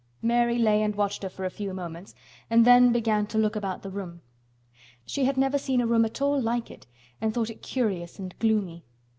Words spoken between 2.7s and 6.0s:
began to look about the room. She had never seen a